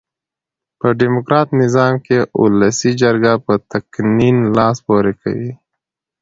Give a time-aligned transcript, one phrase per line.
[0.79, 5.51] په ډیموکرات نظام کښي اولسي جرګه په تقنين لاس پوري کوي.